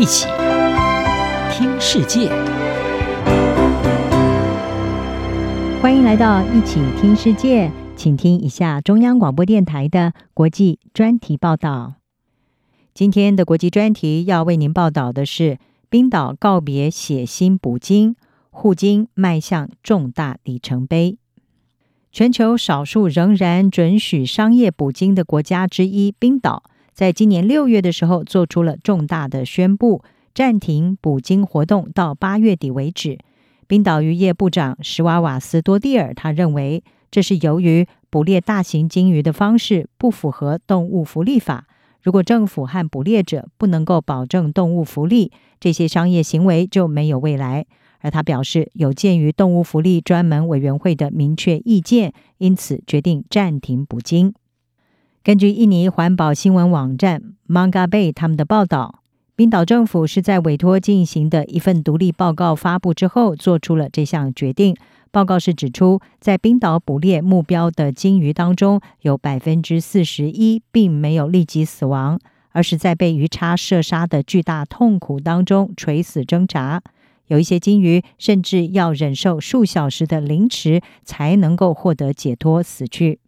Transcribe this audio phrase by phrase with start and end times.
[0.00, 0.26] 一起
[1.52, 2.30] 听世界，
[5.82, 11.96] 欢迎来到一起听世界，请听一下中央广播电台的国际专题报道。
[12.94, 15.58] 今天的国际专题要为您报道的是：
[15.90, 18.16] 冰岛告别血腥捕鲸，
[18.48, 21.18] 护鲸迈向重大里程碑。
[22.10, 26.62] 全球少数仍然准许商业捕鲸的国家之一，冰岛。
[27.00, 30.02] 在今年六月的时候，做出了重大的宣布，
[30.34, 33.18] 暂停捕鲸活动到八月底为止。
[33.66, 41.66] 冰岛渔业部长史瓦瓦斯多蒂尔他认为，这是由于捕猎大型鲸鱼的方式不符合动物福利法。
[42.02, 47.64] 如果政府和捕猎者不能够保证动物福利，这些商业行为就没有未来。
[48.00, 54.34] 而他表示，有鉴于动物福利专门委员会的明确意见，因此决定暂停捕鲸。
[55.22, 59.02] 根据印尼环保新闻网站 Manga Bay 他们的报道，
[59.36, 64.74] 冰岛政府是在委托进行的一份独立报告发布之后，做出了这项决定。
[65.10, 72.18] 报告是指出，在冰岛捕猎目标的鲸鱼当中，有百分之四十一并没有立即死亡，
[72.52, 76.82] 而是在被鱼叉射杀的巨大痛苦当中垂死挣扎。
[77.26, 83.18] 有一些鲸鱼甚至要忍受数小时的凌迟，才能够获得解脱，死去。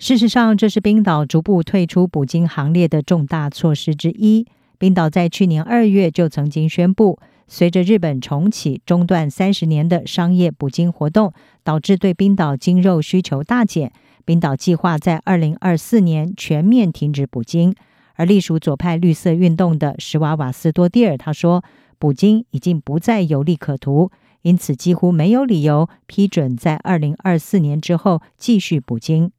[0.00, 4.46] 事实上，这是冰岛逐步退出捕鲸行列的重大措施之一。
[4.78, 13.92] 冰岛在去年二月就曾经宣布，随着日本重启中断三十年的商业捕鲸活动，导致对冰岛鲸肉需求大减。
[14.24, 17.74] 冰岛计划在二零二四年全面停止捕鲸。
[18.14, 21.62] 而隶属左派绿色运动的史瓦瓦斯多蒂尔他说，
[21.98, 29.30] 捕鲸已经不再有利可图，因此几乎没有理由批准在二零二四年之后继续捕鲸。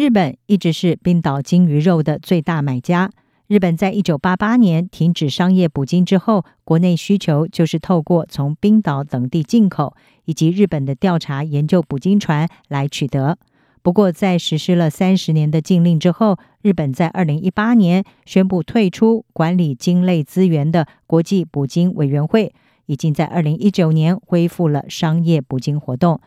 [0.00, 3.10] 日本一直是冰岛鲸鱼肉的最大买家。
[3.48, 13.36] 日本在一九八八年停止商业捕鲸之后，国内需求就是透过从冰岛等地进口以及日本的调查研究捕鲸船来取得。
[13.82, 22.54] 不过，在实施了三十年的禁令之后，日本在二零一八年宣布退出管理鲸类资源的国际捕鲸委员会，
[22.86, 26.18] 已经在二零一九年恢复了商业捕鲸活动。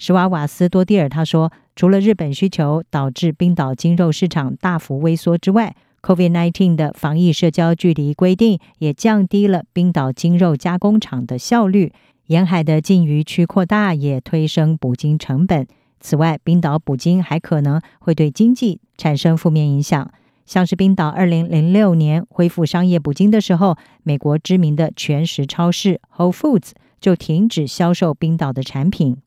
[0.00, 11.92] 史瓦瓦斯多蒂尔他说，除了日本需求导致冰岛鲸肉市场大幅萎缩之外，COVID-19 的防疫社交距离规定也降低了冰岛鲸肉加工厂的效率。
[12.26, 15.68] 沿海的禁渔区扩大也推升捕鲸成本。
[16.00, 20.10] 此外，冰岛捕鲸还可能会对经济产生负面影响。
[20.44, 29.18] 像是冰岛二零零六年恢复商业捕鲸的时候，美国知名的全食超市 Whole Foods 就停止销售冰岛的产品。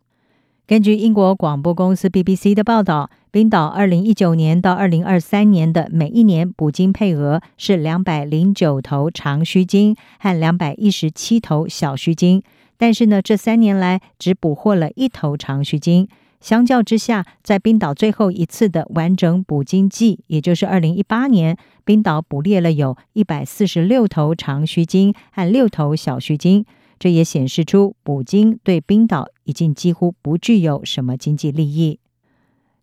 [0.72, 12.42] 根据英国广播公司 BBC 的报道，冰岛二零一九年到二零二三年的每一年捕鲸配额是两百零九头长须鲸和两百一十七头小须鲸，
[12.78, 16.08] 但是呢，这三年来只捕获了一头长须鲸。
[16.40, 26.66] 相较之下，在冰岛最后一次的完整捕鲸季，也就是二零一八年，冰岛捕猎了有一百四十六头长须鲸和六头小须鲸。
[26.98, 32.00] 这也显示出捕鲸对冰岛已经几乎不具有什么经济利益。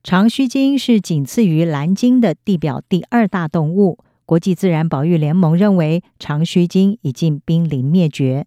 [0.05, 3.99] 长须鲸是仅次于蓝鲸的地表第二大动物。
[4.27, 8.45] 国际自然保育联盟认为，长须鲸已经濒临灭绝。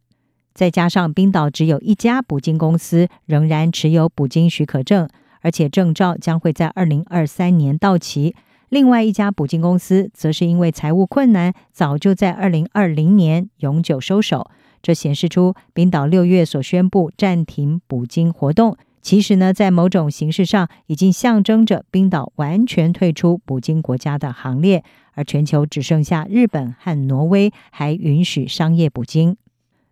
[0.53, 5.09] 再加上冰岛只有一家捕鲸公司仍然持有捕鲸许可证，
[5.41, 8.35] 而且证照将会在二零二三年到期。
[8.69, 14.51] 另外一家捕鲸公司则是因为财务困难，早就在二零二零年永久收手。
[14.81, 24.83] 这显示出冰岛六月所宣布暂停捕鲸活动，其实呢，在某种形式上已经象征着冰岛完全退出捕鲸国家的行列，
[25.13, 29.37] 而全球只剩下日本和挪威还允许商业捕鲸。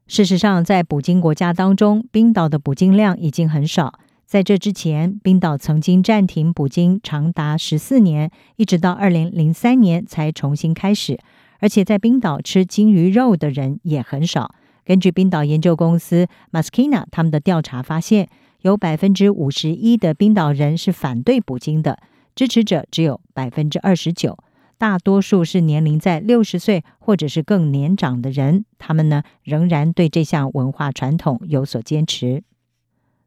[0.08, 4.00] 事实上，在捕鲸国家当中，冰岛的捕鲸量已经很少。
[4.26, 11.20] 在这之前，冰岛曾经暂停捕鲸长达十四年，一直到二零零三年才重新开始。
[11.60, 14.54] 而且，在冰岛吃鲸鱼肉的人也很少。
[14.90, 18.28] 根据冰岛研究公司 Maskina 他们的调查发现，
[18.62, 22.00] 有百分之五十一的冰岛人是反对捕鲸的，
[22.34, 24.36] 支持者只有百分之二十九，
[24.80, 28.66] 大多数是年龄在六十岁或者是更年长的人。
[28.80, 32.42] 他们呢，仍然对这项文化传统有所坚持。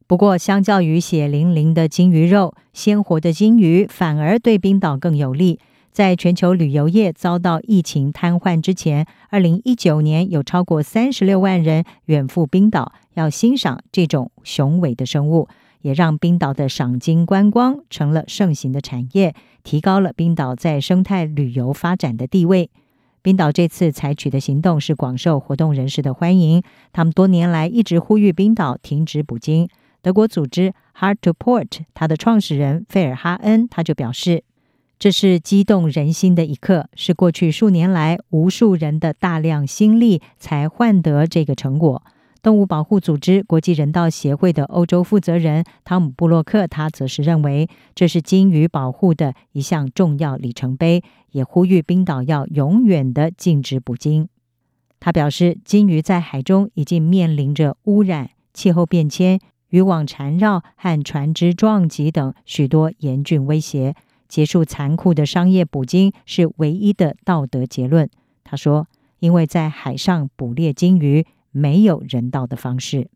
[0.09, 5.61] 不过，相较于血淋淋的鲸鱼肉，鲜活的鲸鱼反而对冰岛更有利。
[5.93, 15.49] 在全球旅游业遭到疫情瘫痪之前，二零一九年有超过三十六万人远赴冰岛，要欣赏这种雄伟的生物，
[15.83, 22.71] 也让冰岛的赏鲸观光成了盛行的产业，提高了冰岛在生态旅游发展的地位。
[23.21, 26.63] 冰岛这次采取的行动是广受活动人士的欢迎，
[26.95, 29.69] 他们多年来一直呼吁冰岛停止捕鲸。
[30.01, 34.43] 德国组织 Heart to Port，它的创始人费尔哈恩他就表示，
[35.03, 42.05] 这是激动人心的一刻，是过去数年来无数人的大量心力才换得这个成果。
[42.41, 51.03] 动物保护组织国际人道协会的欧洲负责人汤姆·布洛克，他则是认为这是鲸鱼保护的一项重要里程碑，
[51.33, 54.29] 也呼吁冰岛要永远的禁止捕鲸。
[55.01, 59.41] 他表示，鲸鱼在海中已经面临着污染、气候变迁、
[59.71, 63.97] 渔网缠绕和船只撞击等许多严峻威胁。
[64.33, 68.09] 结束残酷的商业捕鲸是唯一的道德结论。
[68.43, 68.89] 他说
[69.21, 73.11] ：“因为在海上捕猎鲸鱼。”没有人道的方式。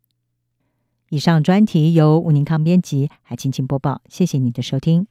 [1.08, 4.02] 以上专题由吴宁康编辑，海清清播报。
[4.10, 5.06] 谢谢你的收听。